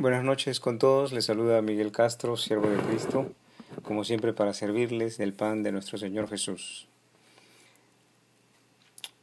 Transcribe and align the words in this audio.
Buenas 0.00 0.22
noches 0.22 0.60
con 0.60 0.78
todos, 0.78 1.10
les 1.10 1.24
saluda 1.24 1.60
Miguel 1.60 1.90
Castro, 1.90 2.36
siervo 2.36 2.68
de 2.68 2.76
Cristo, 2.76 3.32
como 3.82 4.04
siempre 4.04 4.32
para 4.32 4.54
servirles 4.54 5.18
del 5.18 5.32
pan 5.32 5.64
de 5.64 5.72
nuestro 5.72 5.98
Señor 5.98 6.28
Jesús. 6.28 6.86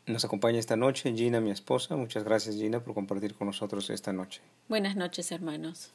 Nos 0.06 0.26
acompaña 0.26 0.60
esta 0.60 0.76
noche 0.76 1.14
Gina, 1.14 1.40
mi 1.40 1.50
esposa. 1.50 1.96
Muchas 1.96 2.26
gracias 2.26 2.56
Gina 2.56 2.82
por 2.82 2.94
compartir 2.94 3.36
con 3.36 3.48
nosotros 3.48 3.90
esta 3.90 4.12
noche. 4.12 4.42
Buenas 4.68 4.98
noches 4.98 5.32
hermanos. 5.32 5.92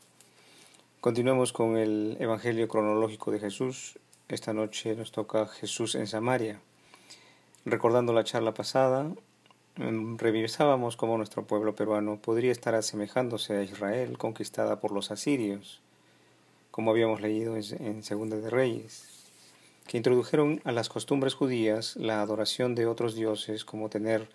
Continuamos 1.03 1.53
con 1.53 1.77
el 1.77 2.17
Evangelio 2.19 2.67
cronológico 2.67 3.33
de 3.33 3.39
Jesús. 3.39 3.99
Esta 4.31 4.55
noche 4.55 4.97
nos 4.97 5.13
toca 5.13 5.47
Jesús 5.47 5.95
en 5.95 6.07
Samaria. 6.07 6.59
Recordando 7.67 8.15
la 8.15 8.25
charla 8.25 8.55
pasada, 8.55 9.13
revisábamos 10.19 10.97
cómo 10.97 11.17
nuestro 11.17 11.47
pueblo 11.47 11.75
peruano 11.75 12.19
podría 12.21 12.53
estar 12.53 12.75
asemejándose 12.75 13.57
a 13.57 13.63
Israel 13.63 14.19
conquistada 14.19 14.79
por 14.79 14.93
los 14.93 15.11
asirios, 15.11 15.81
como 16.71 16.91
habíamos 16.91 17.23
leído 17.23 17.57
en 17.57 18.03
Segunda 18.03 18.37
de 18.37 18.51
Reyes, 18.51 19.09
que 19.87 19.97
introdujeron 19.97 20.61
a 20.65 20.73
las 20.73 20.91
costumbres 20.91 21.35
judías 21.35 21.97
la 21.97 22.21
adoración 22.21 22.75
de 22.75 22.87
otros 22.87 23.15
dioses 23.15 23.65
como 23.65 23.89
tener 23.89 24.29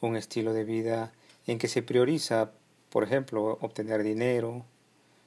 un 0.00 0.16
estilo 0.16 0.52
de 0.52 0.64
vida 0.64 1.12
en 1.46 1.58
que 1.58 1.68
se 1.68 1.82
prioriza, 1.82 2.50
por 2.90 3.04
ejemplo, 3.04 3.56
obtener 3.60 4.02
dinero 4.02 4.64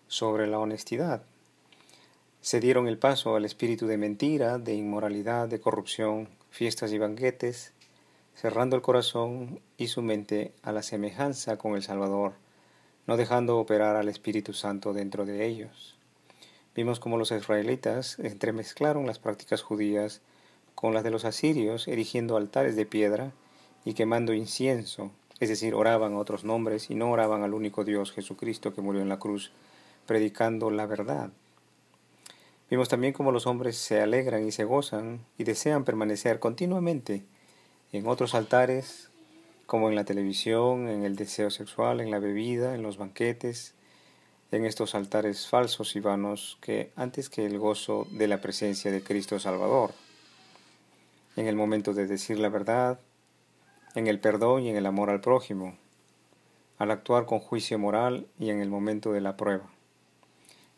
sobre 0.08 0.48
la 0.48 0.60
honestidad. 0.60 1.24
Se 2.42 2.60
dieron 2.60 2.88
el 2.88 2.98
paso 2.98 3.36
al 3.36 3.46
espíritu 3.46 3.88
de 3.88 3.98
mentira, 3.98 4.58
de 4.58 4.74
inmoralidad, 4.76 5.48
de 5.48 5.62
corrupción, 5.62 6.28
fiestas 6.50 6.92
y 6.92 6.98
banquetes, 6.98 7.72
cerrando 8.36 8.76
el 8.76 8.82
corazón 8.82 9.60
y 9.78 9.88
su 9.88 10.02
mente 10.02 10.54
a 10.64 10.72
la 10.72 10.82
semejanza 10.82 11.58
con 11.58 11.76
el 11.76 11.84
Salvador, 11.84 12.34
no 13.08 13.18
dejando 13.18 13.58
operar 13.58 13.96
al 13.96 14.10
Espíritu 14.10 14.54
Santo 14.54 14.94
dentro 14.94 15.26
de 15.26 15.46
ellos. 15.46 15.96
Vimos 16.74 17.00
cómo 17.00 17.18
los 17.18 17.32
israelitas 17.32 18.18
entremezclaron 18.20 19.06
las 19.06 19.20
prácticas 19.20 19.62
judías 19.62 20.22
con 20.76 20.94
las 20.94 21.04
de 21.04 21.12
los 21.12 21.26
asirios, 21.26 21.88
erigiendo 21.88 22.38
altares 22.38 22.76
de 22.76 22.86
piedra 22.86 23.32
y 23.84 23.94
quemando 23.94 24.34
incienso, 24.34 25.12
es 25.40 25.50
decir, 25.50 25.74
oraban 25.74 26.14
a 26.14 26.20
otros 26.20 26.44
nombres 26.44 26.90
y 26.90 26.96
no 26.96 27.12
oraban 27.12 27.44
al 27.44 27.54
único 27.54 27.84
Dios 27.84 28.12
Jesucristo 28.12 28.74
que 28.74 28.82
murió 28.82 29.02
en 29.02 29.10
la 29.10 29.20
cruz, 29.20 29.52
predicando 30.06 30.72
la 30.72 30.86
verdad. 30.86 31.32
Vimos 32.70 32.88
también 32.88 33.12
cómo 33.12 33.34
los 33.34 33.48
hombres 33.48 33.76
se 33.76 34.00
alegran 34.00 34.48
y 34.48 34.52
se 34.52 34.64
gozan 34.64 35.26
y 35.38 35.44
desean 35.44 35.84
permanecer 35.84 36.40
continuamente 36.40 37.24
en 37.92 38.08
otros 38.08 38.36
altares, 38.36 39.10
como 39.66 39.90
en 39.90 39.96
la 39.96 40.06
televisión, 40.06 40.88
en 40.88 41.04
el 41.04 41.16
deseo 41.16 41.50
sexual, 41.50 42.00
en 42.00 42.12
la 42.12 42.20
bebida, 42.20 42.74
en 42.76 42.84
los 42.84 42.98
banquetes, 42.98 43.74
en 44.52 44.66
estos 44.66 44.96
altares 44.96 45.48
falsos 45.48 45.96
y 45.96 46.00
vanos 46.00 46.58
que 46.62 46.92
antes 46.96 47.30
que 47.30 47.46
el 47.46 47.58
gozo 47.58 48.08
de 48.12 48.28
la 48.28 48.42
presencia 48.42 48.92
de 48.92 49.04
Cristo 49.04 49.40
Salvador, 49.40 49.92
en 51.36 51.48
el 51.48 51.56
momento 51.56 51.94
de 51.94 52.08
decir 52.08 52.40
la 52.40 52.50
verdad, 52.50 53.00
en 53.96 54.08
el 54.08 54.20
perdón 54.20 54.64
y 54.64 54.70
en 54.70 54.78
el 54.78 54.86
amor 54.86 55.10
al 55.10 55.22
prójimo, 55.22 55.78
al 56.78 56.92
actuar 56.92 57.26
con 57.26 57.40
juicio 57.40 57.78
moral 57.78 58.28
y 58.40 58.50
en 58.50 58.62
el 58.62 58.70
momento 58.70 59.12
de 59.12 59.22
la 59.22 59.38
prueba. 59.38 59.70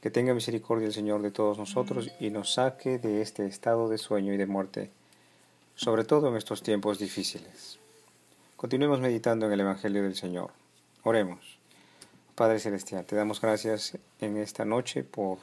Que 0.02 0.12
tenga 0.12 0.34
misericordia 0.34 0.88
el 0.88 0.94
Señor 0.94 1.22
de 1.22 1.32
todos 1.32 1.58
nosotros 1.58 2.12
y 2.20 2.30
nos 2.30 2.54
saque 2.54 3.00
de 3.00 3.22
este 3.22 3.46
estado 3.46 3.88
de 3.88 3.98
sueño 3.98 4.34
y 4.34 4.38
de 4.38 4.46
muerte 4.46 4.92
sobre 5.76 6.04
todo 6.04 6.30
en 6.30 6.36
estos 6.36 6.62
tiempos 6.62 7.00
difíciles. 7.00 7.80
Continuemos 8.56 9.00
meditando 9.00 9.48
en 9.48 9.54
el 9.54 9.62
Evangelio 9.62 10.04
del 10.04 10.16
Señor. 10.16 10.52
Oremos. 11.04 11.58
Padre 12.36 12.60
Celestial, 12.60 13.06
te 13.06 13.16
damos 13.16 13.42
gracias 13.42 13.98
en 14.22 14.38
esta 14.38 14.66
noche 14.66 15.04
por 15.04 15.40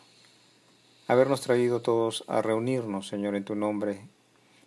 habernos 1.06 1.40
traído 1.40 1.82
todos 1.82 2.24
a 2.28 2.42
reunirnos, 2.42 3.08
Señor, 3.08 3.34
en 3.34 3.44
tu 3.44 3.54
nombre, 3.54 4.08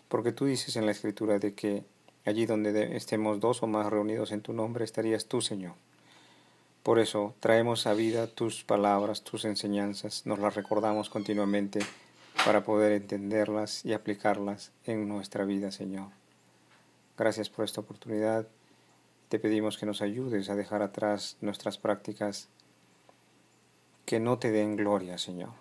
porque 0.07 0.31
tú 0.31 0.45
dices 0.45 0.75
en 0.75 0.85
la 0.85 0.91
Escritura 0.91 1.39
de 1.39 1.53
que 1.53 1.83
allí 2.25 2.45
donde 2.45 2.95
estemos 2.95 3.39
dos 3.39 3.63
o 3.63 3.67
más 3.67 3.87
reunidos 3.87 4.31
en 4.31 4.41
tu 4.41 4.53
nombre 4.53 4.85
estarías 4.85 5.25
tú, 5.25 5.41
Señor. 5.41 5.73
Por 6.83 6.99
eso 6.99 7.33
traemos 7.39 7.87
a 7.87 7.93
vida 7.93 8.27
tus 8.27 8.63
palabras, 8.63 9.23
tus 9.23 9.45
enseñanzas, 9.45 10.25
nos 10.25 10.39
las 10.39 10.53
recordamos 10.53 11.09
continuamente 11.09 11.79
para 12.45 12.63
poder 12.63 12.91
entenderlas 12.91 13.85
y 13.85 13.93
aplicarlas 13.93 14.71
en 14.85 15.07
nuestra 15.07 15.45
vida, 15.45 15.71
Señor. 15.71 16.09
Gracias 17.17 17.49
por 17.49 17.63
esta 17.63 17.81
oportunidad. 17.81 18.47
Te 19.29 19.39
pedimos 19.39 19.77
que 19.77 19.85
nos 19.85 20.01
ayudes 20.01 20.49
a 20.49 20.55
dejar 20.55 20.81
atrás 20.81 21.37
nuestras 21.41 21.77
prácticas 21.77 22.49
que 24.05 24.19
no 24.19 24.39
te 24.39 24.51
den 24.51 24.75
gloria, 24.75 25.17
Señor. 25.17 25.51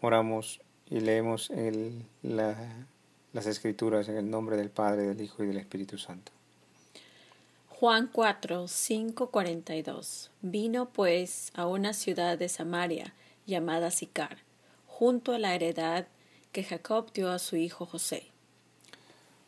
Oramos 0.00 0.60
y 0.88 1.00
leemos 1.00 1.52
las 2.22 3.46
escrituras 3.46 4.08
en 4.08 4.16
el 4.16 4.28
nombre 4.28 4.56
del 4.56 4.70
Padre, 4.70 5.02
del 5.02 5.20
Hijo 5.20 5.44
y 5.44 5.46
del 5.46 5.58
Espíritu 5.58 5.98
Santo. 5.98 6.32
Juan 7.68 8.10
4, 8.12 8.66
5, 8.66 9.30
42. 9.30 10.30
Vino 10.42 10.90
pues 10.90 11.52
a 11.54 11.66
una 11.66 11.92
ciudad 11.92 12.36
de 12.36 12.48
Samaria 12.48 13.14
llamada 13.46 13.90
Sicar 13.90 14.49
junto 15.00 15.32
a 15.32 15.38
la 15.38 15.54
heredad 15.54 16.08
que 16.52 16.62
Jacob 16.62 17.10
dio 17.14 17.30
a 17.30 17.38
su 17.38 17.56
hijo 17.56 17.86
José. 17.86 18.26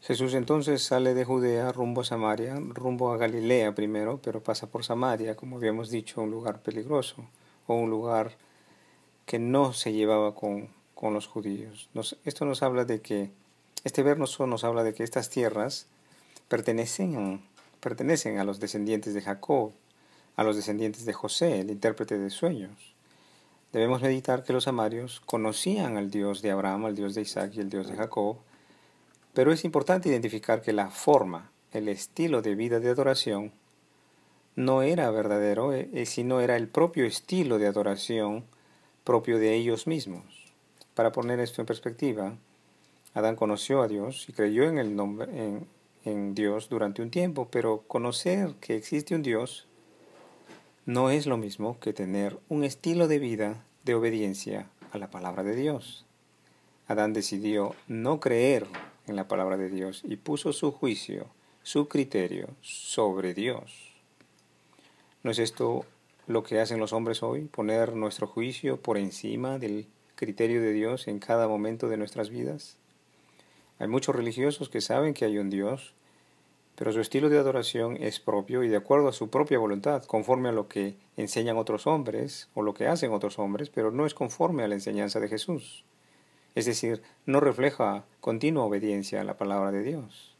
Jesús 0.00 0.32
entonces 0.32 0.82
sale 0.82 1.12
de 1.12 1.26
Judea 1.26 1.70
rumbo 1.72 2.00
a 2.00 2.04
Samaria, 2.04 2.54
rumbo 2.58 3.12
a 3.12 3.18
Galilea 3.18 3.74
primero, 3.74 4.18
pero 4.22 4.42
pasa 4.42 4.66
por 4.66 4.82
Samaria, 4.82 5.36
como 5.36 5.58
habíamos 5.58 5.90
dicho, 5.90 6.22
un 6.22 6.30
lugar 6.30 6.62
peligroso 6.62 7.28
o 7.66 7.74
un 7.74 7.90
lugar 7.90 8.32
que 9.26 9.38
no 9.38 9.74
se 9.74 9.92
llevaba 9.92 10.34
con, 10.34 10.70
con 10.94 11.12
los 11.12 11.26
judíos. 11.26 11.90
esto 12.24 12.46
nos 12.46 12.62
habla 12.62 12.86
de 12.86 13.02
que, 13.02 13.30
este 13.84 14.02
verso 14.02 14.46
nos 14.46 14.64
habla 14.64 14.82
de 14.84 14.94
que 14.94 15.04
estas 15.04 15.28
tierras 15.28 15.86
pertenecen, 16.48 17.42
pertenecen 17.78 18.38
a 18.38 18.44
los 18.44 18.58
descendientes 18.58 19.12
de 19.12 19.20
Jacob, 19.20 19.72
a 20.34 20.44
los 20.44 20.56
descendientes 20.56 21.04
de 21.04 21.12
José, 21.12 21.60
el 21.60 21.70
intérprete 21.70 22.18
de 22.18 22.30
sueños. 22.30 22.91
Debemos 23.72 24.02
meditar 24.02 24.44
que 24.44 24.52
los 24.52 24.64
samarios 24.64 25.22
conocían 25.24 25.96
al 25.96 26.10
Dios 26.10 26.42
de 26.42 26.50
Abraham, 26.50 26.84
al 26.84 26.94
Dios 26.94 27.14
de 27.14 27.22
Isaac 27.22 27.52
y 27.54 27.60
el 27.60 27.70
Dios 27.70 27.88
de 27.88 27.96
Jacob, 27.96 28.36
pero 29.32 29.50
es 29.50 29.64
importante 29.64 30.10
identificar 30.10 30.60
que 30.60 30.74
la 30.74 30.90
forma, 30.90 31.50
el 31.72 31.88
estilo 31.88 32.42
de 32.42 32.54
vida 32.54 32.80
de 32.80 32.90
adoración, 32.90 33.52
no 34.56 34.82
era 34.82 35.10
verdadero, 35.10 35.72
eh, 35.72 35.88
eh, 35.94 36.04
sino 36.04 36.42
era 36.42 36.56
el 36.56 36.68
propio 36.68 37.06
estilo 37.06 37.58
de 37.58 37.66
adoración 37.66 38.44
propio 39.04 39.38
de 39.38 39.54
ellos 39.54 39.86
mismos. 39.86 40.52
Para 40.94 41.12
poner 41.12 41.40
esto 41.40 41.62
en 41.62 41.66
perspectiva, 41.66 42.36
Adán 43.14 43.36
conoció 43.36 43.80
a 43.80 43.88
Dios 43.88 44.28
y 44.28 44.34
creyó 44.34 44.64
en, 44.64 44.76
el 44.76 44.94
nombre, 44.94 45.64
en 46.04 46.34
Dios 46.34 46.68
durante 46.68 47.00
un 47.00 47.10
tiempo, 47.10 47.48
pero 47.50 47.84
conocer 47.88 48.54
que 48.60 48.76
existe 48.76 49.14
un 49.14 49.22
Dios 49.22 49.66
no 50.84 51.10
es 51.10 51.26
lo 51.26 51.36
mismo 51.36 51.78
que 51.78 51.92
tener 51.92 52.38
un 52.48 52.64
estilo 52.64 53.06
de 53.06 53.20
vida 53.20 53.64
de 53.84 53.94
obediencia 53.94 54.68
a 54.90 54.98
la 54.98 55.10
palabra 55.10 55.44
de 55.44 55.54
Dios. 55.54 56.04
Adán 56.88 57.12
decidió 57.12 57.76
no 57.86 58.18
creer 58.18 58.66
en 59.06 59.14
la 59.14 59.28
palabra 59.28 59.56
de 59.56 59.70
Dios 59.70 60.02
y 60.04 60.16
puso 60.16 60.52
su 60.52 60.72
juicio, 60.72 61.26
su 61.62 61.86
criterio 61.86 62.48
sobre 62.60 63.32
Dios. 63.32 63.92
¿No 65.22 65.30
es 65.30 65.38
esto 65.38 65.86
lo 66.26 66.42
que 66.42 66.60
hacen 66.60 66.80
los 66.80 66.92
hombres 66.92 67.22
hoy? 67.22 67.42
Poner 67.44 67.94
nuestro 67.94 68.26
juicio 68.26 68.80
por 68.80 68.98
encima 68.98 69.58
del 69.58 69.86
criterio 70.16 70.60
de 70.60 70.72
Dios 70.72 71.06
en 71.06 71.20
cada 71.20 71.46
momento 71.46 71.88
de 71.88 71.96
nuestras 71.96 72.28
vidas. 72.28 72.76
Hay 73.78 73.86
muchos 73.86 74.16
religiosos 74.16 74.68
que 74.68 74.80
saben 74.80 75.14
que 75.14 75.24
hay 75.24 75.38
un 75.38 75.48
Dios, 75.48 75.94
pero 76.76 76.92
su 76.92 77.00
estilo 77.00 77.28
de 77.28 77.38
adoración 77.38 77.96
es 77.96 78.20
propio 78.20 78.62
y 78.62 78.68
de 78.68 78.76
acuerdo 78.76 79.08
a 79.08 79.12
su 79.12 79.30
propia 79.30 79.58
voluntad, 79.58 80.04
conforme 80.04 80.48
a 80.48 80.52
lo 80.52 80.68
que 80.68 80.96
enseñan 81.16 81.56
otros 81.56 81.86
hombres 81.86 82.48
o 82.54 82.62
lo 82.62 82.74
que 82.74 82.86
hacen 82.86 83.12
otros 83.12 83.38
hombres, 83.38 83.70
pero 83.70 83.90
no 83.90 84.06
es 84.06 84.14
conforme 84.14 84.62
a 84.62 84.68
la 84.68 84.74
enseñanza 84.74 85.20
de 85.20 85.28
Jesús. 85.28 85.84
Es 86.54 86.66
decir, 86.66 87.02
no 87.26 87.40
refleja 87.40 88.04
continua 88.20 88.64
obediencia 88.64 89.20
a 89.20 89.24
la 89.24 89.36
palabra 89.36 89.70
de 89.70 89.82
Dios. 89.82 90.34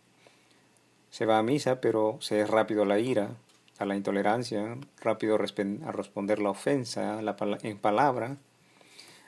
Se 1.10 1.26
va 1.26 1.38
a 1.38 1.42
misa, 1.42 1.80
pero 1.80 2.18
se 2.20 2.40
es 2.40 2.48
rápido 2.48 2.82
a 2.82 2.86
la 2.86 2.98
ira, 2.98 3.36
a 3.78 3.84
la 3.84 3.96
intolerancia, 3.96 4.76
rápido 5.00 5.34
a 5.34 5.92
responder 5.92 6.38
la 6.38 6.50
ofensa 6.50 7.20
en 7.62 7.78
palabra, 7.78 8.36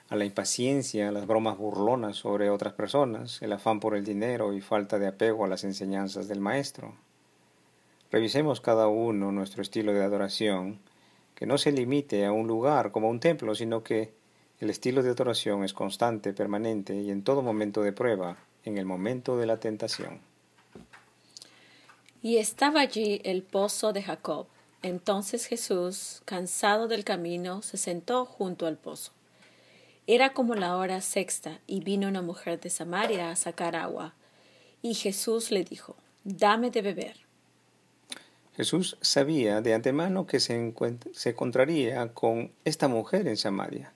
a 0.09 0.15
la 0.15 0.25
impaciencia, 0.25 1.09
a 1.09 1.11
las 1.11 1.25
bromas 1.25 1.57
burlonas 1.57 2.17
sobre 2.17 2.49
otras 2.49 2.73
personas, 2.73 3.41
el 3.41 3.53
afán 3.53 3.79
por 3.79 3.95
el 3.95 4.05
dinero 4.05 4.53
y 4.53 4.61
falta 4.61 4.99
de 4.99 5.07
apego 5.07 5.45
a 5.45 5.47
las 5.47 5.63
enseñanzas 5.63 6.27
del 6.27 6.39
Maestro. 6.39 6.93
Revisemos 8.11 8.61
cada 8.61 8.87
uno 8.87 9.31
nuestro 9.31 9.61
estilo 9.61 9.93
de 9.93 10.03
adoración, 10.03 10.79
que 11.33 11.45
no 11.45 11.57
se 11.57 11.71
limite 11.71 12.25
a 12.25 12.31
un 12.31 12.47
lugar 12.47 12.91
como 12.91 13.09
un 13.09 13.19
templo, 13.19 13.55
sino 13.55 13.83
que 13.83 14.13
el 14.59 14.69
estilo 14.69 15.03
de 15.03 15.09
adoración 15.09 15.63
es 15.63 15.73
constante, 15.73 16.33
permanente 16.33 16.95
y 16.95 17.11
en 17.11 17.23
todo 17.23 17.41
momento 17.41 17.81
de 17.81 17.91
prueba, 17.91 18.37
en 18.63 18.77
el 18.77 18.85
momento 18.85 19.37
de 19.37 19.47
la 19.47 19.57
tentación. 19.57 20.19
Y 22.21 22.37
estaba 22.37 22.79
allí 22.81 23.21
el 23.23 23.43
pozo 23.43 23.91
de 23.91 24.03
Jacob, 24.03 24.47
Entonces 24.81 25.47
Jesús, 25.47 26.21
cansado 26.25 26.87
del 26.87 27.03
camino, 27.03 27.63
se 27.63 27.77
sentó 27.77 28.25
junto 28.25 28.67
al 28.67 28.77
pozo. 28.77 29.14
Era 30.07 30.33
como 30.33 30.53
la 30.53 30.77
hora 30.77 31.01
sexta 31.01 31.59
y 31.65 31.79
vino 31.79 32.07
una 32.07 32.21
mujer 32.21 32.59
de 32.59 32.69
Samaria 32.69 33.31
a 33.31 33.35
sacar 33.35 33.75
agua. 33.75 34.13
Y 34.83 34.93
Jesús 34.93 35.49
le 35.49 35.63
dijo, 35.63 35.95
Dame 36.23 36.69
de 36.69 36.83
beber. 36.83 37.17
Jesús 38.55 38.97
sabía 39.01 39.61
de 39.61 39.73
antemano 39.73 40.27
que 40.27 40.39
se, 40.39 40.73
se 41.13 41.29
encontraría 41.29 42.13
con 42.13 42.51
esta 42.65 42.87
mujer 42.87 43.27
en 43.27 43.35
Samaria. 43.35 43.93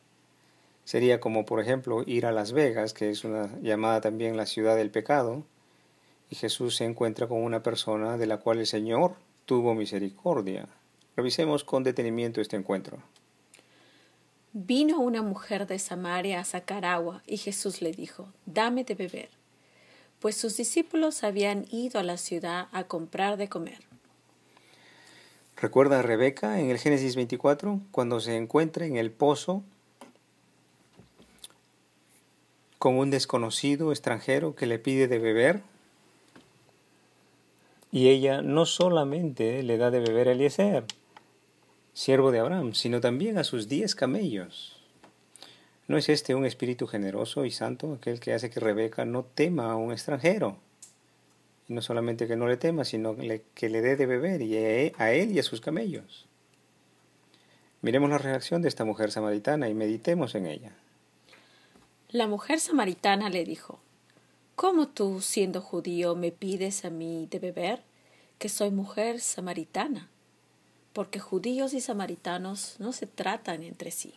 Sería 0.83 1.19
como, 1.19 1.45
por 1.45 1.59
ejemplo, 1.59 2.03
ir 2.07 2.25
a 2.25 2.31
Las 2.31 2.53
Vegas, 2.53 2.93
que 2.93 3.11
es 3.11 3.23
llamada 3.61 4.01
también 4.01 4.35
la 4.35 4.47
ciudad 4.47 4.75
del 4.75 4.89
pecado, 4.89 5.43
y 6.31 6.35
Jesús 6.35 6.75
se 6.75 6.85
encuentra 6.85 7.27
con 7.27 7.43
una 7.43 7.61
persona 7.61 8.17
de 8.17 8.25
la 8.25 8.37
cual 8.37 8.57
el 8.57 8.65
Señor 8.65 9.13
tuvo 9.45 9.75
misericordia. 9.75 10.67
Revisemos 11.15 11.63
con 11.63 11.83
detenimiento 11.83 12.41
este 12.41 12.55
encuentro. 12.55 12.97
Vino 14.53 14.99
una 14.99 15.21
mujer 15.21 15.67
de 15.67 15.77
Samaria 15.77 16.39
a 16.39 16.43
sacar 16.43 16.83
agua 16.83 17.21
y 17.27 17.37
Jesús 17.37 17.81
le 17.81 17.91
dijo, 17.91 18.27
dame 18.47 18.83
de 18.83 18.95
beber, 18.95 19.29
pues 20.19 20.35
sus 20.35 20.57
discípulos 20.57 21.23
habían 21.23 21.65
ido 21.69 21.99
a 21.99 22.03
la 22.03 22.17
ciudad 22.17 22.67
a 22.71 22.85
comprar 22.85 23.37
de 23.37 23.47
comer. 23.47 23.79
¿Recuerda 25.55 25.99
a 25.99 26.01
Rebeca 26.01 26.59
en 26.59 26.71
el 26.71 26.79
Génesis 26.79 27.15
24 27.15 27.79
cuando 27.91 28.19
se 28.19 28.37
encuentra 28.37 28.85
en 28.85 28.95
el 28.95 29.11
pozo 29.11 29.61
con 32.79 32.97
un 32.97 33.11
desconocido 33.11 33.91
extranjero 33.91 34.55
que 34.55 34.65
le 34.65 34.79
pide 34.79 35.07
de 35.07 35.19
beber? 35.19 35.61
Y 37.91 38.07
ella 38.09 38.41
no 38.41 38.65
solamente 38.65 39.61
le 39.61 39.77
da 39.77 39.91
de 39.91 39.99
beber 39.99 40.29
a 40.29 40.31
Eliezer, 40.31 40.85
siervo 41.93 42.31
de 42.31 42.39
Abraham, 42.39 42.73
sino 42.73 43.01
también 43.01 43.37
a 43.37 43.43
sus 43.43 43.67
diez 43.67 43.95
camellos. 43.95 44.75
¿No 45.87 45.97
es 45.97 46.09
este 46.09 46.35
un 46.35 46.45
espíritu 46.45 46.85
generoso 46.85 47.45
y 47.45 47.51
santo, 47.51 47.93
aquel 47.93 48.19
que 48.19 48.33
hace 48.33 48.49
que 48.49 48.59
Rebeca 48.59 49.05
no 49.05 49.23
tema 49.23 49.71
a 49.71 49.75
un 49.75 49.91
extranjero? 49.91 50.57
Y 51.67 51.73
no 51.73 51.81
solamente 51.81 52.27
que 52.27 52.35
no 52.35 52.47
le 52.47 52.57
tema, 52.57 52.85
sino 52.85 53.15
que 53.15 53.69
le 53.69 53.81
dé 53.81 53.95
de 53.95 54.05
beber 54.05 54.41
y 54.41 54.55
a 54.57 55.11
él 55.11 55.31
y 55.31 55.39
a 55.39 55.43
sus 55.43 55.61
camellos. 55.61 56.27
Miremos 57.81 58.09
la 58.09 58.17
reacción 58.17 58.61
de 58.61 58.67
esta 58.67 58.85
mujer 58.85 59.11
samaritana 59.11 59.69
y 59.69 59.73
meditemos 59.73 60.35
en 60.35 60.45
ella. 60.45 60.71
La 62.09 62.27
mujer 62.27 62.59
samaritana 62.59 63.29
le 63.29 63.45
dijo, 63.45 63.79
¿Cómo 64.55 64.89
tú, 64.89 65.21
siendo 65.21 65.61
judío, 65.61 66.15
me 66.15 66.31
pides 66.31 66.83
a 66.83 66.89
mí 66.89 67.27
de 67.31 67.39
beber, 67.39 67.81
que 68.37 68.49
soy 68.49 68.71
mujer 68.71 69.21
samaritana? 69.21 70.09
Porque 70.93 71.19
judíos 71.19 71.73
y 71.73 71.81
samaritanos 71.81 72.75
no 72.79 72.93
se 72.93 73.07
tratan 73.07 73.63
entre 73.63 73.91
sí. 73.91 74.15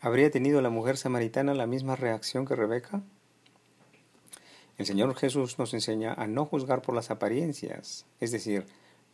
¿Habría 0.00 0.30
tenido 0.30 0.60
la 0.60 0.70
mujer 0.70 0.96
samaritana 0.96 1.54
la 1.54 1.66
misma 1.66 1.96
reacción 1.96 2.46
que 2.46 2.54
Rebeca? 2.54 3.02
El 4.78 4.84
Señor 4.84 5.14
Jesús 5.16 5.58
nos 5.58 5.72
enseña 5.72 6.12
a 6.12 6.26
no 6.26 6.44
juzgar 6.44 6.82
por 6.82 6.94
las 6.94 7.10
apariencias, 7.10 8.04
es 8.20 8.30
decir, 8.30 8.66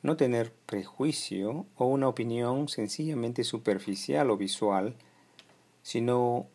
no 0.02 0.16
tener 0.16 0.52
prejuicio 0.66 1.66
o 1.76 1.86
una 1.86 2.08
opinión 2.08 2.68
sencillamente 2.68 3.44
superficial 3.44 4.30
o 4.30 4.36
visual, 4.36 4.96
sino 5.82 6.46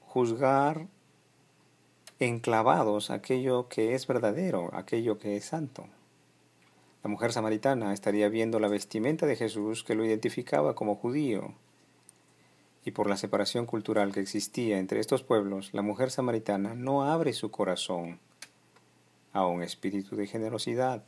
juzgar 0.00 0.88
enclavados 2.18 3.10
aquello 3.10 3.68
que 3.68 3.94
es 3.94 4.06
verdadero, 4.06 4.70
aquello 4.74 5.18
que 5.18 5.36
es 5.36 5.44
santo. 5.44 5.86
La 7.02 7.10
mujer 7.10 7.32
samaritana 7.32 7.92
estaría 7.92 8.28
viendo 8.28 8.60
la 8.60 8.68
vestimenta 8.68 9.26
de 9.26 9.36
Jesús 9.36 9.82
que 9.82 9.94
lo 9.94 10.04
identificaba 10.04 10.74
como 10.74 10.94
judío. 10.94 11.52
Y 12.84 12.92
por 12.92 13.08
la 13.08 13.16
separación 13.16 13.66
cultural 13.66 14.12
que 14.12 14.20
existía 14.20 14.78
entre 14.78 15.00
estos 15.00 15.22
pueblos, 15.22 15.70
la 15.72 15.82
mujer 15.82 16.10
samaritana 16.10 16.74
no 16.74 17.04
abre 17.04 17.32
su 17.32 17.50
corazón 17.50 18.20
a 19.32 19.46
un 19.46 19.62
espíritu 19.62 20.14
de 20.14 20.26
generosidad. 20.26 21.02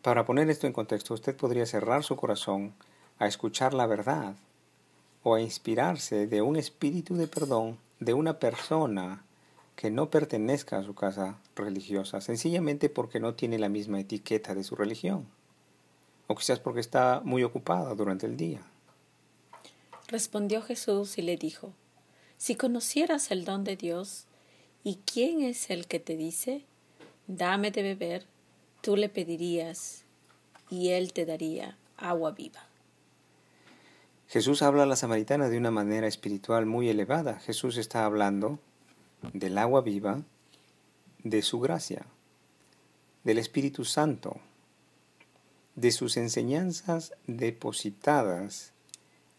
Para 0.00 0.24
poner 0.24 0.48
esto 0.50 0.66
en 0.66 0.72
contexto, 0.72 1.14
usted 1.14 1.36
podría 1.36 1.66
cerrar 1.66 2.02
su 2.02 2.16
corazón 2.16 2.74
a 3.18 3.26
escuchar 3.26 3.74
la 3.74 3.86
verdad 3.86 4.36
o 5.22 5.34
a 5.34 5.40
inspirarse 5.40 6.26
de 6.26 6.42
un 6.42 6.56
espíritu 6.56 7.14
de 7.14 7.28
perdón 7.28 7.78
de 8.00 8.14
una 8.14 8.38
persona 8.38 9.24
que 9.82 9.90
no 9.90 10.10
pertenezca 10.10 10.78
a 10.78 10.84
su 10.84 10.94
casa 10.94 11.40
religiosa, 11.56 12.20
sencillamente 12.20 12.88
porque 12.88 13.18
no 13.18 13.34
tiene 13.34 13.58
la 13.58 13.68
misma 13.68 13.98
etiqueta 13.98 14.54
de 14.54 14.62
su 14.62 14.76
religión, 14.76 15.26
o 16.28 16.36
quizás 16.36 16.60
porque 16.60 16.78
está 16.78 17.20
muy 17.24 17.42
ocupada 17.42 17.92
durante 17.96 18.26
el 18.26 18.36
día. 18.36 18.60
Respondió 20.06 20.62
Jesús 20.62 21.18
y 21.18 21.22
le 21.22 21.36
dijo, 21.36 21.72
Si 22.36 22.54
conocieras 22.54 23.32
el 23.32 23.44
don 23.44 23.64
de 23.64 23.74
Dios, 23.74 24.26
¿y 24.84 25.00
quién 25.04 25.40
es 25.40 25.68
el 25.68 25.88
que 25.88 25.98
te 25.98 26.16
dice, 26.16 26.64
dame 27.26 27.72
de 27.72 27.82
beber, 27.82 28.26
tú 28.82 28.94
le 28.94 29.08
pedirías, 29.08 30.04
y 30.70 30.90
él 30.90 31.12
te 31.12 31.26
daría 31.26 31.76
agua 31.96 32.30
viva? 32.30 32.68
Jesús 34.28 34.62
habla 34.62 34.84
a 34.84 34.86
la 34.86 34.94
samaritana 34.94 35.48
de 35.48 35.58
una 35.58 35.72
manera 35.72 36.06
espiritual 36.06 36.66
muy 36.66 36.88
elevada. 36.88 37.40
Jesús 37.40 37.78
está 37.78 38.04
hablando 38.04 38.60
del 39.32 39.58
agua 39.58 39.80
viva, 39.80 40.22
de 41.22 41.42
su 41.42 41.60
gracia, 41.60 42.06
del 43.24 43.38
Espíritu 43.38 43.84
Santo, 43.84 44.36
de 45.74 45.90
sus 45.92 46.16
enseñanzas 46.16 47.14
depositadas 47.26 48.72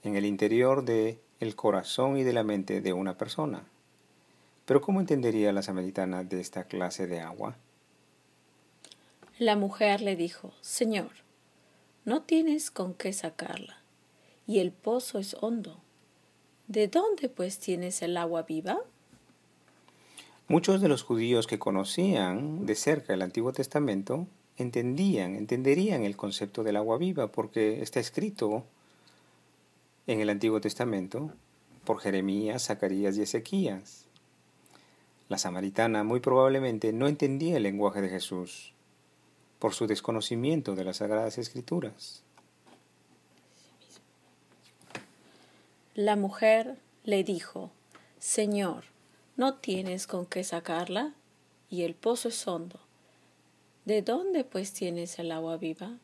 en 0.03 0.15
el 0.15 0.25
interior 0.25 0.83
de 0.83 1.19
el 1.39 1.55
corazón 1.55 2.17
y 2.17 2.23
de 2.23 2.33
la 2.33 2.43
mente 2.43 2.81
de 2.81 2.93
una 2.93 3.17
persona. 3.17 3.65
Pero 4.65 4.81
¿cómo 4.81 5.01
entendería 5.01 5.51
la 5.51 5.61
samaritana 5.61 6.23
de 6.23 6.39
esta 6.39 6.63
clase 6.65 7.05
de 7.07 7.19
agua? 7.19 7.57
La 9.37 9.55
mujer 9.55 10.01
le 10.01 10.15
dijo, 10.15 10.53
Señor, 10.61 11.11
no 12.05 12.21
tienes 12.21 12.71
con 12.71 12.93
qué 12.93 13.11
sacarla, 13.11 13.81
y 14.47 14.59
el 14.59 14.71
pozo 14.71 15.19
es 15.19 15.35
hondo. 15.41 15.81
¿De 16.67 16.87
dónde 16.87 17.29
pues 17.29 17.59
tienes 17.59 18.01
el 18.01 18.15
agua 18.15 18.43
viva? 18.43 18.79
Muchos 20.53 20.81
de 20.81 20.87
los 20.87 21.01
judíos 21.01 21.47
que 21.47 21.57
conocían 21.57 22.67
de 22.67 22.75
cerca 22.75 23.15
el 23.15 23.23
Antiguo 23.23 23.51
Testamento 23.53 24.27
entendían, 24.55 25.33
entenderían 25.35 26.03
el 26.03 26.15
concepto 26.15 26.63
del 26.63 26.75
agua 26.75 26.99
viva 26.99 27.31
porque 27.31 27.81
está 27.81 27.99
escrito 27.99 28.63
en 30.05 30.19
el 30.19 30.29
Antiguo 30.29 30.61
Testamento 30.61 31.31
por 31.85 32.01
Jeremías, 32.01 32.65
Zacarías 32.65 33.17
y 33.17 33.23
Ezequías. 33.23 34.05
La 35.27 35.39
samaritana 35.39 36.03
muy 36.03 36.19
probablemente 36.19 36.93
no 36.93 37.07
entendía 37.07 37.57
el 37.57 37.63
lenguaje 37.63 38.01
de 38.01 38.09
Jesús 38.09 38.75
por 39.57 39.73
su 39.73 39.87
desconocimiento 39.87 40.75
de 40.75 40.83
las 40.83 40.97
Sagradas 40.97 41.39
Escrituras. 41.39 42.21
La 45.95 46.15
mujer 46.15 46.77
le 47.05 47.23
dijo, 47.23 47.71
Señor, 48.19 48.92
no 49.35 49.55
tienes 49.55 50.07
con 50.07 50.25
qué 50.25 50.43
sacarla 50.43 51.13
y 51.69 51.83
el 51.83 51.95
pozo 51.95 52.29
es 52.29 52.47
hondo. 52.47 52.79
¿De 53.85 54.01
dónde 54.01 54.43
pues 54.43 54.73
tienes 54.73 55.17
el 55.19 55.31
agua 55.31 55.57
viva? 55.57 55.97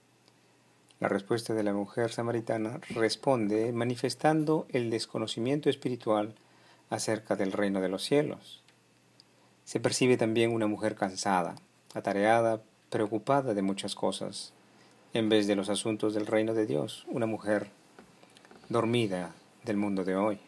La 0.99 1.07
respuesta 1.07 1.53
de 1.53 1.63
la 1.63 1.73
mujer 1.73 2.11
samaritana 2.11 2.81
responde 2.89 3.71
manifestando 3.71 4.67
el 4.69 4.89
desconocimiento 4.89 5.69
espiritual 5.69 6.35
acerca 6.89 7.35
del 7.35 7.51
reino 7.51 7.79
de 7.79 7.89
los 7.89 8.03
cielos. 8.03 8.63
Se 9.63 9.79
percibe 9.79 10.17
también 10.17 10.51
una 10.51 10.67
mujer 10.67 10.95
cansada, 10.95 11.55
atareada, 11.93 12.61
preocupada 12.89 13.53
de 13.53 13.61
muchas 13.61 13.95
cosas, 13.95 14.51
en 15.13 15.29
vez 15.29 15.47
de 15.47 15.55
los 15.55 15.69
asuntos 15.69 16.13
del 16.13 16.25
reino 16.25 16.53
de 16.53 16.65
Dios, 16.65 17.05
una 17.07 17.27
mujer 17.27 17.69
dormida 18.67 19.33
del 19.63 19.77
mundo 19.77 20.03
de 20.03 20.15
hoy. 20.15 20.39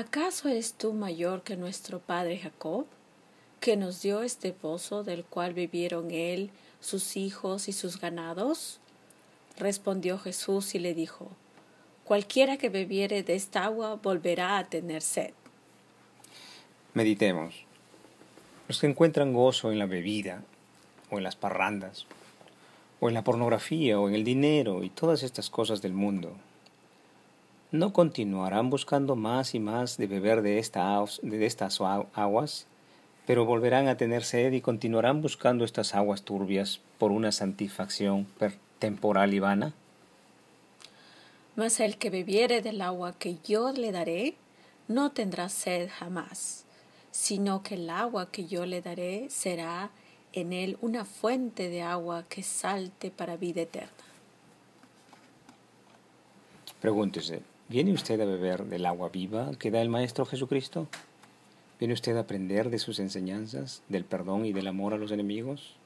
¿Acaso 0.00 0.48
eres 0.48 0.72
tú 0.72 0.94
mayor 0.94 1.42
que 1.42 1.58
nuestro 1.58 1.98
padre 1.98 2.38
Jacob, 2.38 2.86
que 3.60 3.76
nos 3.76 4.00
dio 4.00 4.22
este 4.22 4.50
pozo 4.54 5.04
del 5.04 5.24
cual 5.24 5.52
vivieron 5.52 6.10
él, 6.10 6.48
sus 6.80 7.18
hijos 7.18 7.68
y 7.68 7.74
sus 7.74 8.00
ganados? 8.00 8.80
Respondió 9.58 10.18
Jesús 10.18 10.74
y 10.74 10.78
le 10.78 10.94
dijo, 10.94 11.28
Cualquiera 12.04 12.56
que 12.56 12.70
bebiere 12.70 13.22
de 13.22 13.34
esta 13.34 13.66
agua 13.66 13.96
volverá 13.96 14.56
a 14.56 14.70
tener 14.70 15.02
sed. 15.02 15.34
Meditemos. 16.94 17.66
Los 18.68 18.80
que 18.80 18.86
encuentran 18.86 19.34
gozo 19.34 19.70
en 19.70 19.78
la 19.78 19.84
bebida, 19.84 20.42
o 21.10 21.18
en 21.18 21.24
las 21.24 21.36
parrandas, 21.36 22.06
o 23.00 23.08
en 23.08 23.14
la 23.14 23.22
pornografía, 23.22 24.00
o 24.00 24.08
en 24.08 24.14
el 24.14 24.24
dinero, 24.24 24.82
y 24.82 24.88
todas 24.88 25.22
estas 25.22 25.50
cosas 25.50 25.82
del 25.82 25.92
mundo, 25.92 26.38
¿No 27.72 27.92
continuarán 27.92 28.68
buscando 28.68 29.14
más 29.16 29.54
y 29.54 29.60
más 29.60 29.96
de 29.96 30.06
beber 30.06 30.42
de, 30.42 30.58
esta, 30.58 31.02
de 31.22 31.46
estas 31.46 31.80
aguas 31.80 32.66
pero 33.30 33.44
volverán 33.44 33.86
a 33.86 33.96
tener 33.96 34.24
sed 34.24 34.52
y 34.52 34.60
continuarán 34.60 35.22
buscando 35.22 35.64
estas 35.64 35.94
aguas 35.94 36.22
turbias 36.22 36.80
por 36.98 37.12
una 37.12 37.30
satisfacción 37.30 38.26
temporal 38.80 39.32
y 39.34 39.38
vana. 39.38 39.72
Mas 41.54 41.78
el 41.78 41.96
que 41.96 42.10
bebiere 42.10 42.60
del 42.60 42.80
agua 42.80 43.12
que 43.12 43.36
yo 43.46 43.70
le 43.70 43.92
daré, 43.92 44.34
no 44.88 45.12
tendrá 45.12 45.48
sed 45.48 45.88
jamás, 45.96 46.64
sino 47.12 47.62
que 47.62 47.76
el 47.76 47.88
agua 47.90 48.32
que 48.32 48.46
yo 48.46 48.66
le 48.66 48.82
daré 48.82 49.28
será 49.30 49.90
en 50.32 50.52
él 50.52 50.76
una 50.80 51.04
fuente 51.04 51.68
de 51.68 51.82
agua 51.82 52.24
que 52.28 52.42
salte 52.42 53.12
para 53.12 53.36
vida 53.36 53.60
eterna. 53.60 53.90
Pregúntese, 56.80 57.42
¿viene 57.70 57.92
usted 57.92 58.20
a 58.20 58.24
beber 58.24 58.64
del 58.64 58.84
agua 58.84 59.10
viva 59.10 59.52
que 59.56 59.70
da 59.70 59.80
el 59.80 59.88
Maestro 59.88 60.26
Jesucristo? 60.26 60.88
¿Viene 61.78 61.94
usted 61.94 62.16
a 62.16 62.20
aprender 62.20 62.68
de 62.68 62.80
sus 62.80 62.98
enseñanzas, 62.98 63.82
del 63.88 64.04
perdón 64.04 64.44
y 64.44 64.52
del 64.52 64.66
amor 64.66 64.92
a 64.92 64.98
los 64.98 65.12
enemigos? 65.12 65.76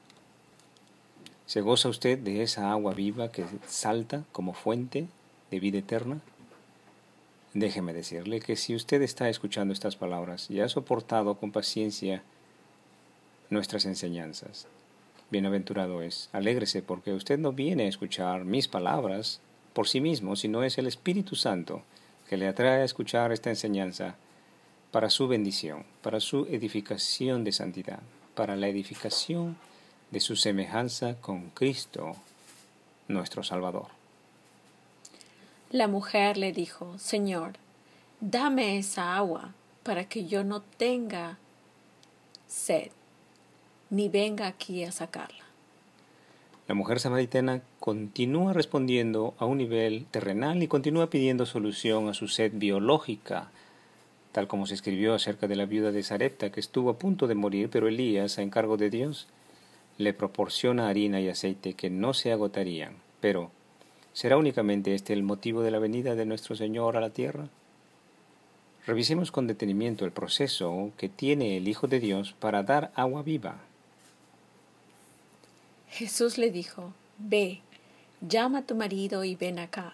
¿Se 1.45 1.61
goza 1.61 1.87
usted 1.87 2.17
de 2.17 2.41
esa 2.41 2.71
agua 2.71 2.95
viva 2.95 3.31
que 3.31 3.45
salta 3.67 4.23
como 4.31 4.53
fuente 4.53 5.05
de 5.51 5.59
vida 5.59 5.77
eterna? 5.77 6.21
Déjeme 7.53 7.93
decirle 7.93 8.39
que 8.39 8.55
si 8.55 8.73
usted 8.73 9.03
está 9.03 9.29
escuchando 9.29 9.71
estas 9.71 9.95
palabras 9.95 10.49
y 10.49 10.61
ha 10.61 10.67
soportado 10.67 11.35
con 11.35 11.51
paciencia 11.51 12.23
nuestras 13.51 13.85
enseñanzas, 13.85 14.65
bienaventurado 15.29 16.01
es, 16.01 16.29
alégrese 16.33 16.81
porque 16.81 17.13
usted 17.13 17.37
no 17.37 17.53
viene 17.53 17.83
a 17.83 17.89
escuchar 17.89 18.43
mis 18.43 18.67
palabras 18.67 19.39
por 19.75 19.89
sí 19.89 19.99
mismo, 19.99 20.37
sino 20.37 20.63
es 20.63 20.77
el 20.77 20.87
Espíritu 20.87 21.35
Santo 21.35 21.83
que 22.29 22.37
le 22.37 22.47
atrae 22.47 22.81
a 22.81 22.85
escuchar 22.85 23.33
esta 23.33 23.49
enseñanza 23.49 24.15
para 24.91 25.09
su 25.09 25.27
bendición, 25.27 25.85
para 26.01 26.21
su 26.21 26.45
edificación 26.45 27.43
de 27.43 27.51
santidad, 27.51 27.99
para 28.35 28.55
la 28.55 28.69
edificación 28.69 29.57
de 30.11 30.21
su 30.21 30.37
semejanza 30.37 31.15
con 31.19 31.49
Cristo, 31.49 32.13
nuestro 33.09 33.43
Salvador. 33.43 33.87
La 35.71 35.89
mujer 35.89 36.37
le 36.37 36.53
dijo, 36.53 36.97
Señor, 36.97 37.55
dame 38.21 38.77
esa 38.77 39.17
agua 39.17 39.53
para 39.83 40.05
que 40.07 40.25
yo 40.25 40.45
no 40.45 40.61
tenga 40.61 41.37
sed, 42.47 42.91
ni 43.89 44.07
venga 44.07 44.47
aquí 44.47 44.85
a 44.85 44.93
sacarla. 44.93 45.43
La 46.67 46.75
mujer 46.75 47.01
samaritana 47.01 47.61
continúa 47.85 48.51
respondiendo 48.51 49.35
a 49.37 49.45
un 49.45 49.59
nivel 49.59 50.07
terrenal 50.09 50.63
y 50.63 50.67
continúa 50.67 51.11
pidiendo 51.11 51.45
solución 51.45 52.09
a 52.09 52.15
su 52.15 52.27
sed 52.27 52.51
biológica, 52.55 53.51
tal 54.31 54.47
como 54.47 54.65
se 54.65 54.73
escribió 54.73 55.13
acerca 55.13 55.47
de 55.47 55.55
la 55.55 55.67
viuda 55.67 55.91
de 55.91 56.01
Sarepta 56.01 56.51
que 56.51 56.59
estuvo 56.59 56.89
a 56.89 56.97
punto 56.97 57.27
de 57.27 57.35
morir, 57.35 57.69
pero 57.69 57.87
Elías, 57.87 58.39
a 58.39 58.41
encargo 58.41 58.77
de 58.77 58.89
Dios, 58.89 59.27
le 59.99 60.13
proporciona 60.13 60.89
harina 60.89 61.21
y 61.21 61.29
aceite 61.29 61.75
que 61.75 61.91
no 61.91 62.15
se 62.15 62.31
agotarían, 62.31 62.95
pero 63.19 63.51
¿Será 64.13 64.37
únicamente 64.37 64.95
este 64.95 65.13
el 65.13 65.21
motivo 65.21 65.61
de 65.61 65.69
la 65.69 65.77
venida 65.77 66.15
de 66.15 66.25
nuestro 66.25 66.55
Señor 66.55 66.95
a 66.95 67.01
la 67.01 67.11
tierra? 67.11 67.49
Revisemos 68.87 69.29
con 69.29 69.45
detenimiento 69.45 70.05
el 70.05 70.11
proceso 70.11 70.91
que 70.97 71.09
tiene 71.09 71.57
el 71.57 71.67
Hijo 71.67 71.87
de 71.87 71.99
Dios 71.99 72.33
para 72.39 72.63
dar 72.63 72.91
agua 72.95 73.21
viva. 73.21 73.57
Jesús 75.89 76.39
le 76.39 76.49
dijo, 76.49 76.93
Ve, 77.17 77.59
llama 78.27 78.59
a 78.59 78.61
tu 78.63 78.75
marido 78.75 79.23
y 79.23 79.35
ven 79.35 79.59
acá. 79.59 79.93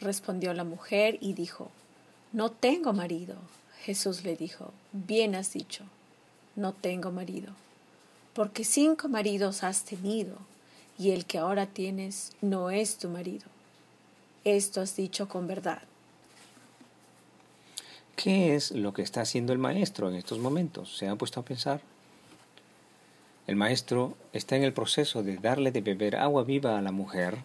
Respondió 0.00 0.54
la 0.54 0.64
mujer 0.64 1.18
y 1.20 1.34
dijo, 1.34 1.70
No 2.32 2.50
tengo 2.50 2.92
marido. 2.92 3.36
Jesús 3.82 4.24
le 4.24 4.36
dijo, 4.36 4.72
Bien 4.92 5.34
has 5.34 5.52
dicho, 5.52 5.84
no 6.56 6.72
tengo 6.72 7.10
marido, 7.10 7.52
porque 8.34 8.64
cinco 8.64 9.08
maridos 9.08 9.64
has 9.64 9.84
tenido 9.84 10.36
y 10.98 11.12
el 11.12 11.24
que 11.24 11.38
ahora 11.38 11.66
tienes 11.66 12.32
no 12.42 12.70
es 12.70 12.98
tu 12.98 13.08
marido. 13.08 13.46
Esto 14.44 14.80
has 14.80 14.96
dicho 14.96 15.28
con 15.28 15.46
verdad. 15.46 15.82
¿Qué 18.16 18.54
es 18.54 18.72
lo 18.72 18.92
que 18.92 19.00
está 19.00 19.22
haciendo 19.22 19.54
el 19.54 19.58
maestro 19.58 20.10
en 20.10 20.14
estos 20.14 20.38
momentos? 20.38 20.96
¿Se 20.98 21.08
han 21.08 21.16
puesto 21.16 21.40
a 21.40 21.44
pensar? 21.44 21.80
El 23.50 23.56
maestro 23.56 24.16
está 24.32 24.54
en 24.54 24.62
el 24.62 24.72
proceso 24.72 25.24
de 25.24 25.36
darle 25.36 25.72
de 25.72 25.80
beber 25.80 26.14
agua 26.14 26.44
viva 26.44 26.78
a 26.78 26.82
la 26.82 26.92
mujer 26.92 27.38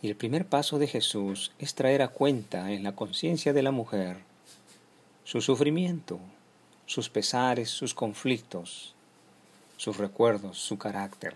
y 0.00 0.06
el 0.06 0.14
primer 0.14 0.46
paso 0.46 0.78
de 0.78 0.86
Jesús 0.86 1.50
es 1.58 1.74
traer 1.74 2.02
a 2.02 2.12
cuenta 2.12 2.70
en 2.70 2.84
la 2.84 2.94
conciencia 2.94 3.52
de 3.52 3.62
la 3.62 3.72
mujer 3.72 4.18
su 5.24 5.40
sufrimiento, 5.40 6.20
sus 6.86 7.10
pesares, 7.10 7.68
sus 7.68 7.94
conflictos, 7.94 8.94
sus 9.76 9.96
recuerdos, 9.96 10.58
su 10.58 10.78
carácter. 10.78 11.34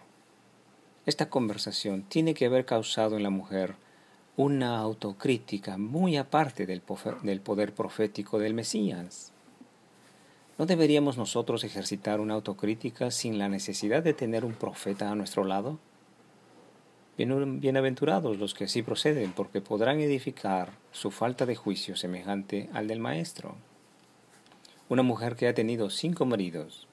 Esta 1.05 1.29
conversación 1.29 2.03
tiene 2.03 2.35
que 2.35 2.47
haber 2.47 2.67
causado 2.67 3.17
en 3.17 3.25
la 3.25 3.31
mujer 3.31 3.75
una 4.37 4.79
autocrítica 4.79 5.77
muy 5.77 6.17
aparte 6.17 6.67
del 6.67 6.83
poder 6.83 7.75
profético 7.75 8.39
del 8.39 8.55
Mesías. 8.55 9.33
¿No 10.59 10.65
deberíamos 10.65 11.19
nosotros 11.19 11.65
ejercitar 11.65 12.19
una 12.19 12.33
autocrítica 12.33 13.11
sin 13.11 13.39
la 13.39 13.51
necesidad 13.51 14.03
de 14.03 14.15
tener 14.15 14.43
un 14.43 14.55
profeta 14.55 15.11
a 15.11 15.15
nuestro 15.15 15.45
lado? 15.45 15.79
Bienaventurados 17.19 18.39
los 18.39 18.55
que 18.55 18.65
así 18.65 18.83
proceden, 18.83 19.33
porque 19.33 19.61
podrán 19.61 20.01
edificar 20.01 20.71
su 20.93 21.11
falta 21.11 21.45
de 21.45 21.57
juicio 21.57 21.95
semejante 21.95 22.71
al 22.73 22.89
del 22.89 23.01
Maestro. 23.01 23.55
Una 24.89 25.03
mujer 25.03 25.37
que 25.37 25.47
ha 25.47 25.55
tenido 25.55 25.91
cinco 25.91 26.25
maridos 26.25 26.87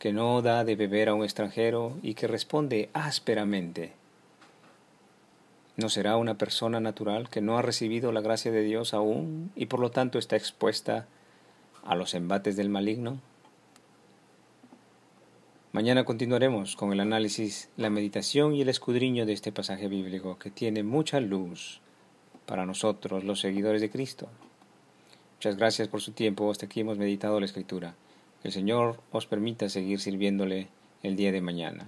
que 0.00 0.12
no 0.12 0.40
da 0.40 0.64
de 0.64 0.76
beber 0.76 1.10
a 1.10 1.14
un 1.14 1.22
extranjero 1.22 1.96
y 2.02 2.14
que 2.14 2.26
responde 2.26 2.88
ásperamente. 2.94 3.92
¿No 5.76 5.90
será 5.90 6.16
una 6.16 6.38
persona 6.38 6.80
natural 6.80 7.28
que 7.28 7.42
no 7.42 7.58
ha 7.58 7.62
recibido 7.62 8.10
la 8.10 8.22
gracia 8.22 8.50
de 8.50 8.62
Dios 8.62 8.94
aún 8.94 9.52
y 9.54 9.66
por 9.66 9.78
lo 9.78 9.90
tanto 9.90 10.18
está 10.18 10.36
expuesta 10.36 11.06
a 11.84 11.94
los 11.94 12.14
embates 12.14 12.56
del 12.56 12.68
maligno? 12.68 13.20
Mañana 15.72 16.04
continuaremos 16.04 16.74
con 16.74 16.92
el 16.92 17.00
análisis, 17.00 17.70
la 17.76 17.90
meditación 17.90 18.54
y 18.54 18.62
el 18.62 18.68
escudriño 18.68 19.24
de 19.24 19.32
este 19.32 19.52
pasaje 19.52 19.86
bíblico 19.86 20.38
que 20.38 20.50
tiene 20.50 20.82
mucha 20.82 21.20
luz 21.20 21.80
para 22.44 22.66
nosotros 22.66 23.22
los 23.22 23.40
seguidores 23.40 23.80
de 23.80 23.90
Cristo. 23.90 24.28
Muchas 25.36 25.56
gracias 25.56 25.88
por 25.88 26.00
su 26.00 26.12
tiempo. 26.12 26.50
Hasta 26.50 26.66
aquí 26.66 26.80
hemos 26.80 26.98
meditado 26.98 27.38
la 27.38 27.46
Escritura. 27.46 27.94
Que 28.42 28.48
el 28.48 28.52
Señor 28.52 29.00
os 29.12 29.26
permita 29.26 29.68
seguir 29.68 30.00
sirviéndole 30.00 30.68
el 31.02 31.14
día 31.14 31.30
de 31.30 31.40
mañana. 31.40 31.86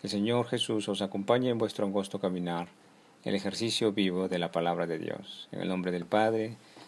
Que 0.00 0.06
el 0.06 0.10
Señor 0.10 0.46
Jesús 0.46 0.88
os 0.88 1.02
acompañe 1.02 1.50
en 1.50 1.58
vuestro 1.58 1.84
angosto 1.84 2.20
caminar, 2.20 2.68
el 3.24 3.34
ejercicio 3.34 3.92
vivo 3.92 4.28
de 4.28 4.38
la 4.38 4.50
palabra 4.50 4.86
de 4.86 4.98
Dios. 4.98 5.48
En 5.52 5.60
el 5.60 5.68
nombre 5.68 5.92
del 5.92 6.06
Padre, 6.06 6.56